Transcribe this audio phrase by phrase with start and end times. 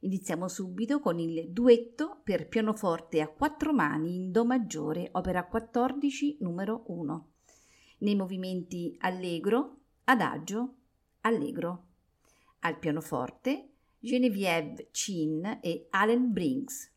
[0.00, 6.36] Iniziamo subito con il duetto per pianoforte a quattro mani in Do maggiore, opera 14,
[6.40, 7.28] numero 1.
[7.98, 10.74] Nei movimenti allegro, adagio,
[11.22, 11.86] allegro.
[12.60, 16.92] Al pianoforte Geneviève Chin e Allen Brinks.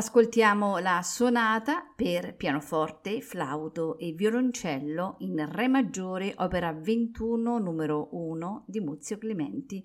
[0.00, 8.64] Ascoltiamo la sonata per pianoforte, flauto e violoncello in Re maggiore, opera 21, numero 1
[8.66, 9.84] di Muzio Clementi,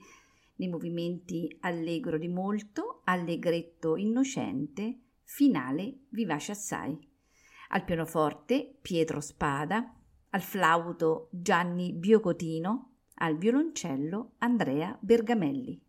[0.56, 6.98] nei movimenti allegro di molto, allegretto innocente, finale vivace assai.
[7.72, 9.96] Al pianoforte Pietro Spada,
[10.30, 15.85] al flauto Gianni Biocotino, al violoncello Andrea Bergamelli.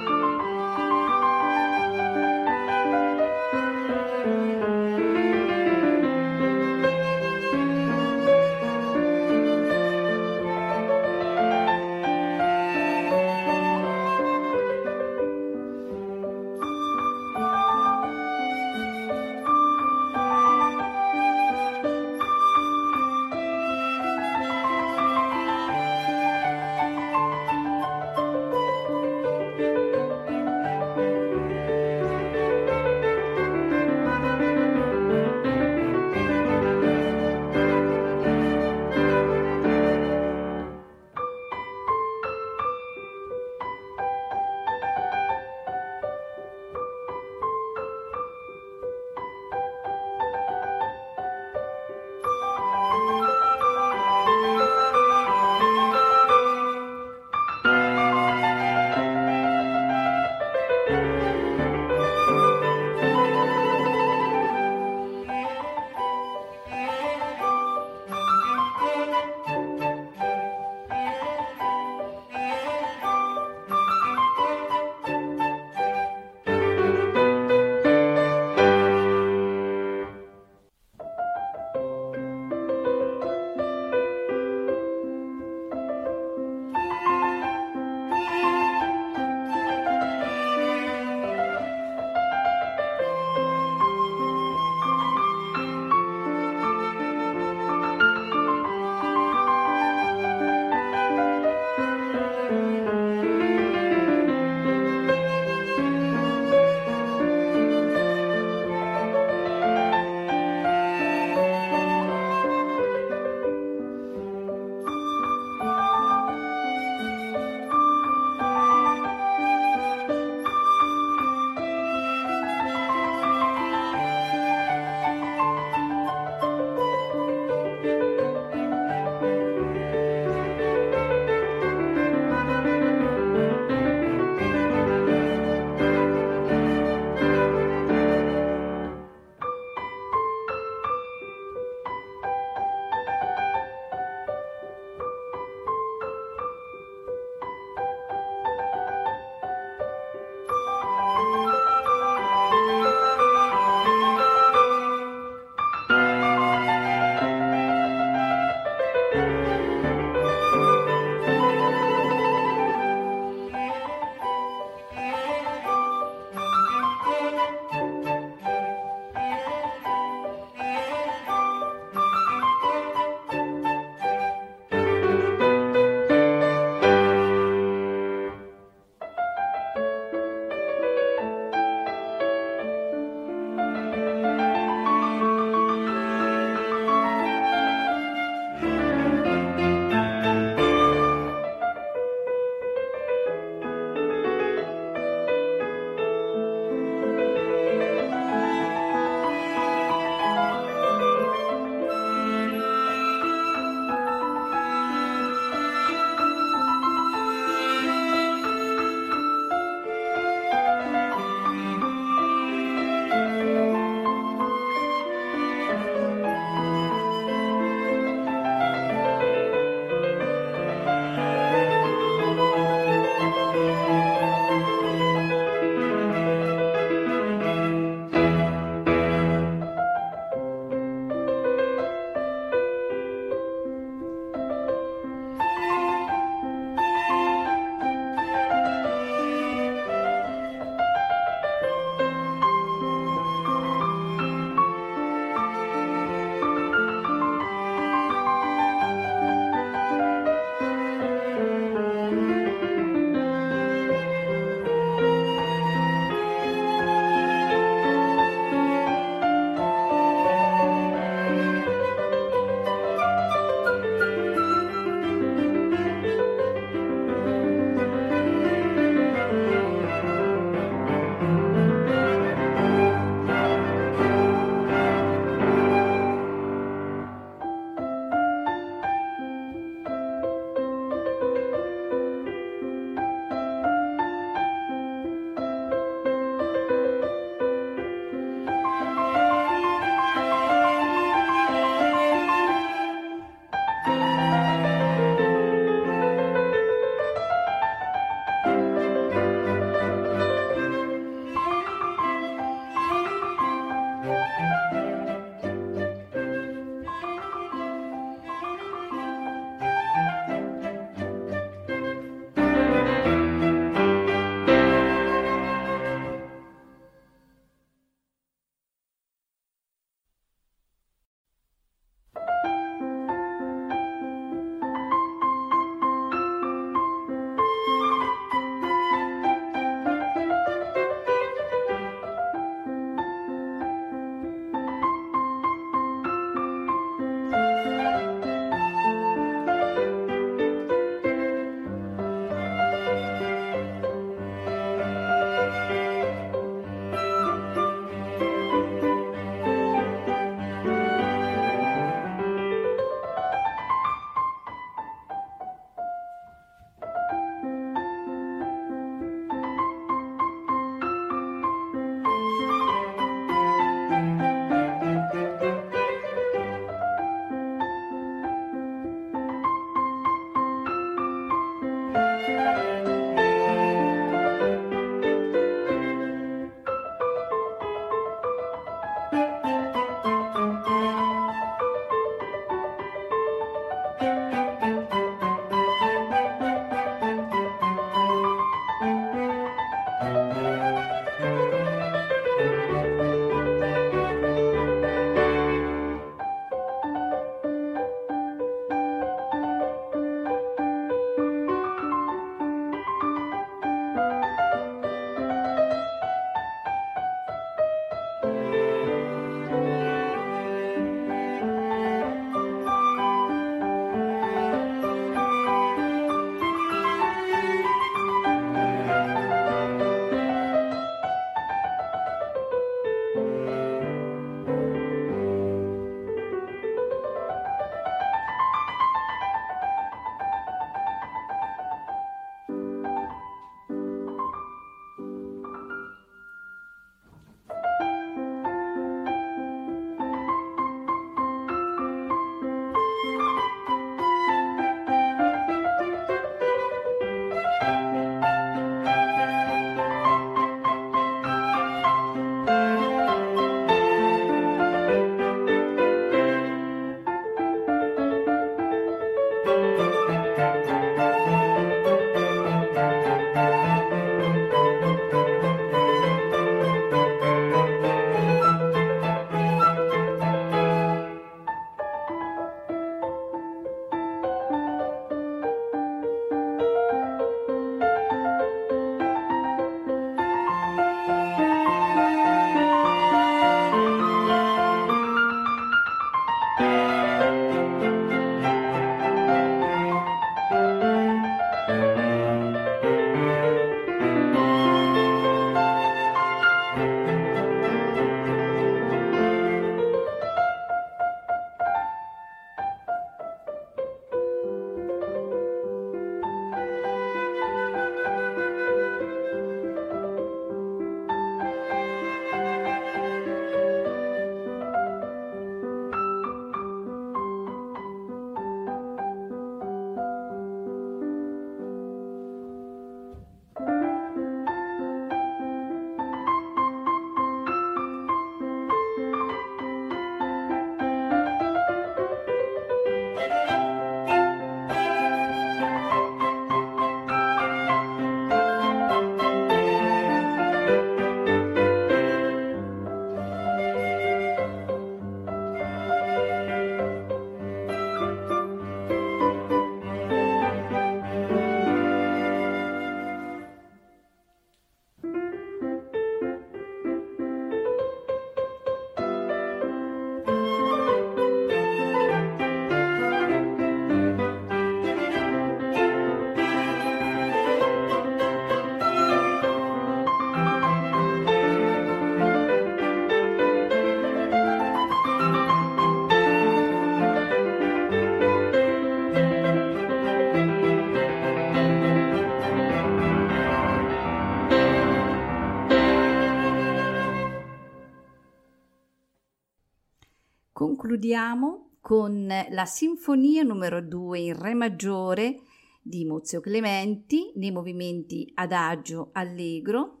[591.14, 595.42] Concludiamo con la Sinfonia numero 2 in Re maggiore
[595.80, 600.00] di Mozio Clementi nei movimenti Adagio Allegro,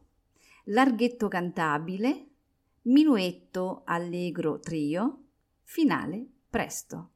[0.64, 2.30] Larghetto cantabile,
[2.82, 5.26] Minuetto Allegro Trio,
[5.62, 7.10] finale Presto.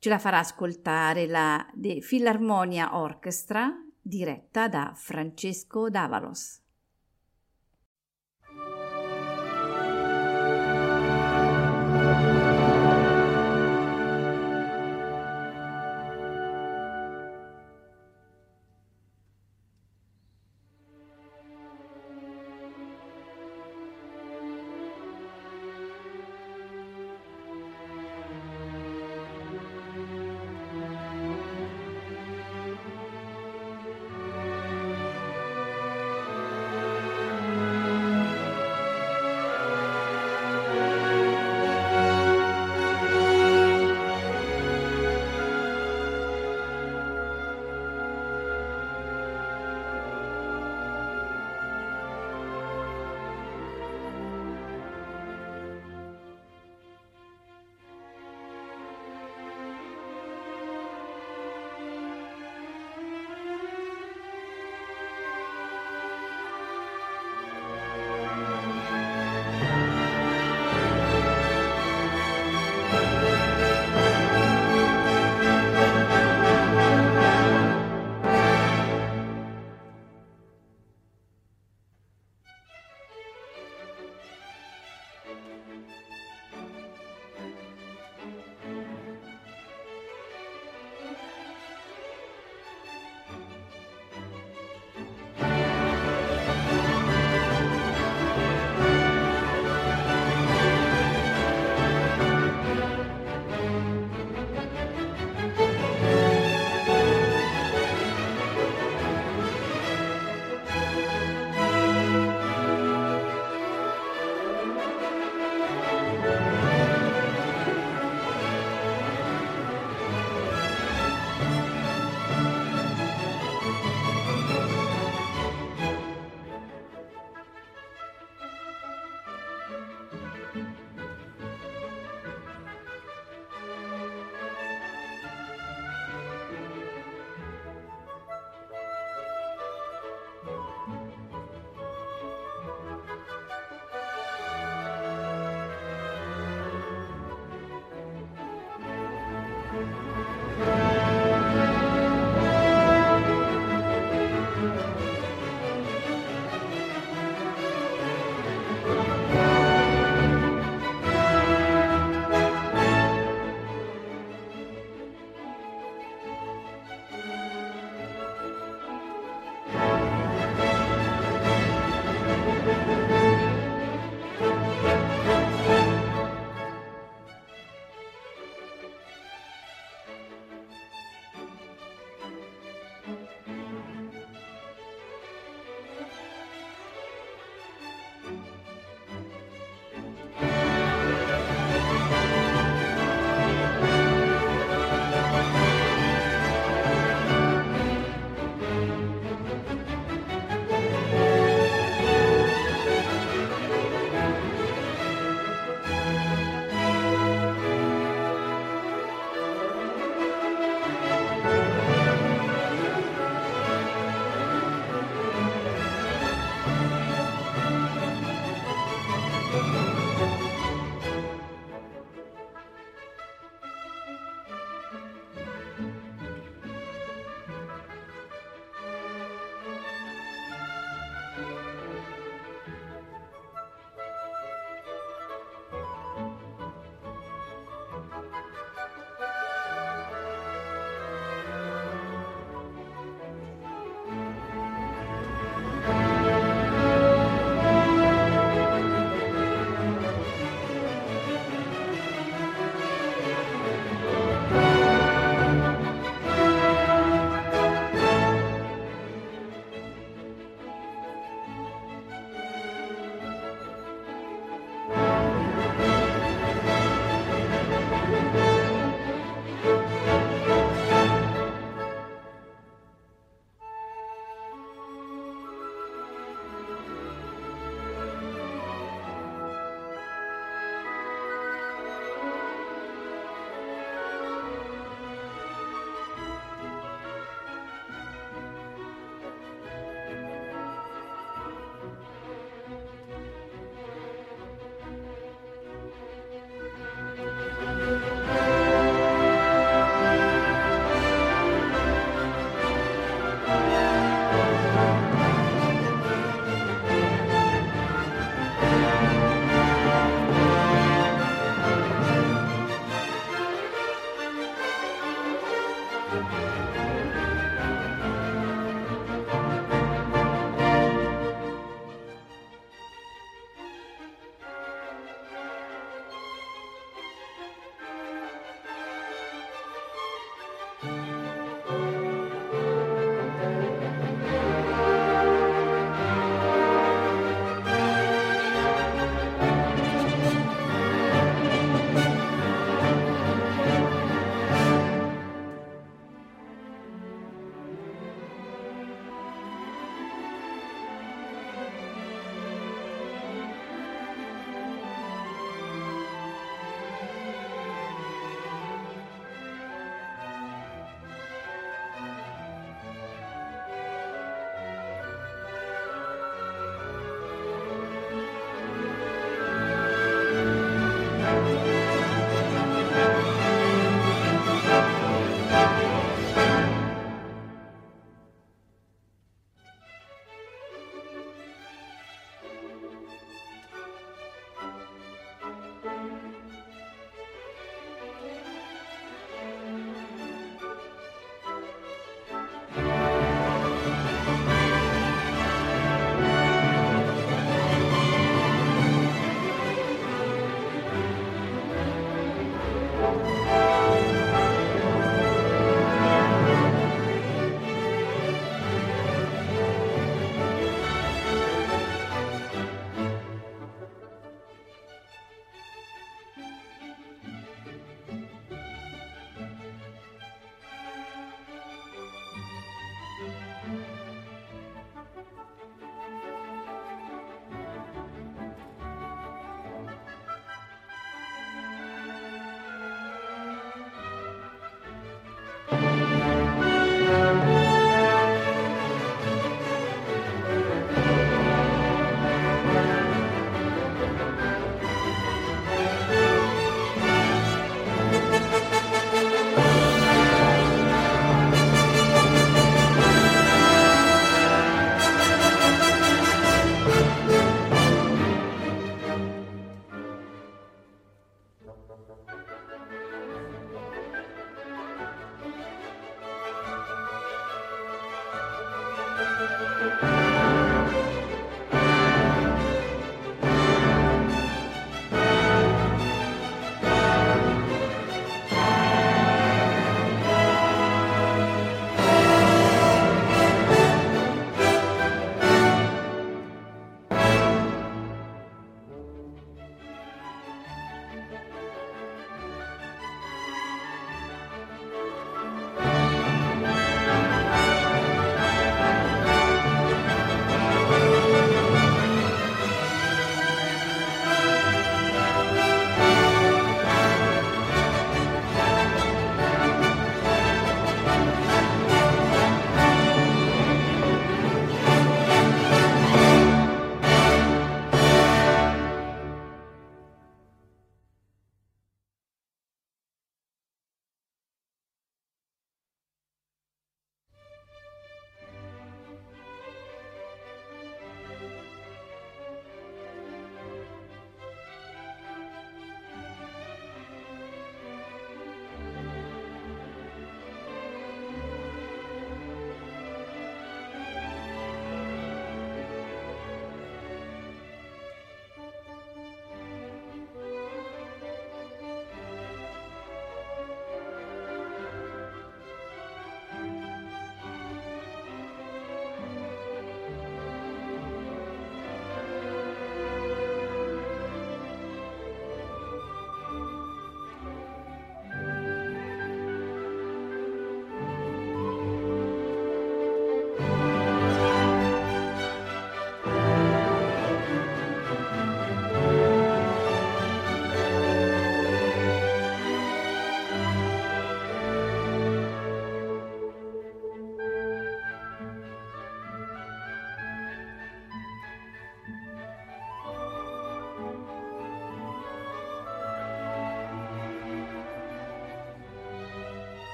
[0.00, 3.72] Ce la farà ascoltare la The Philharmonia Orchestra
[4.02, 6.60] diretta da Francesco Davalos.